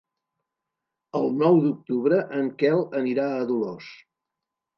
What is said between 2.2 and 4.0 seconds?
en Quel anirà a Dolors.